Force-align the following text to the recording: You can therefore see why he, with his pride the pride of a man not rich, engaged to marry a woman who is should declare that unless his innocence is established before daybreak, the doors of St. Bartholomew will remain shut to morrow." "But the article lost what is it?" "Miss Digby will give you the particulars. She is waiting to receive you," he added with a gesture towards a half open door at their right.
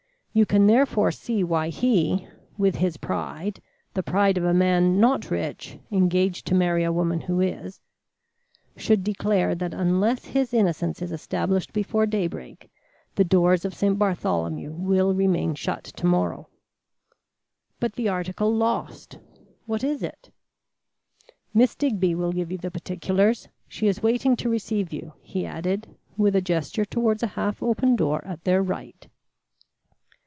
You 0.33 0.45
can 0.45 0.65
therefore 0.65 1.11
see 1.11 1.43
why 1.43 1.67
he, 1.67 2.25
with 2.57 2.75
his 2.75 2.95
pride 2.95 3.61
the 3.95 4.01
pride 4.01 4.37
of 4.37 4.45
a 4.45 4.53
man 4.53 4.97
not 4.97 5.29
rich, 5.29 5.77
engaged 5.91 6.45
to 6.47 6.55
marry 6.55 6.85
a 6.85 6.91
woman 6.93 7.19
who 7.19 7.41
is 7.41 7.81
should 8.77 9.03
declare 9.03 9.53
that 9.55 9.73
unless 9.73 10.27
his 10.27 10.53
innocence 10.53 11.01
is 11.01 11.11
established 11.11 11.73
before 11.73 12.05
daybreak, 12.05 12.69
the 13.15 13.25
doors 13.25 13.65
of 13.65 13.73
St. 13.73 13.99
Bartholomew 13.99 14.71
will 14.71 15.13
remain 15.13 15.53
shut 15.53 15.83
to 15.83 16.05
morrow." 16.05 16.47
"But 17.81 17.95
the 17.95 18.07
article 18.07 18.55
lost 18.55 19.19
what 19.65 19.83
is 19.83 20.01
it?" 20.01 20.31
"Miss 21.53 21.75
Digby 21.75 22.15
will 22.15 22.31
give 22.31 22.53
you 22.53 22.57
the 22.57 22.71
particulars. 22.71 23.49
She 23.67 23.87
is 23.89 24.01
waiting 24.01 24.37
to 24.37 24.47
receive 24.49 24.93
you," 24.93 25.11
he 25.19 25.45
added 25.45 25.93
with 26.15 26.37
a 26.37 26.41
gesture 26.41 26.85
towards 26.85 27.21
a 27.21 27.27
half 27.35 27.61
open 27.61 27.97
door 27.97 28.23
at 28.23 28.45
their 28.45 28.63
right. 28.63 29.09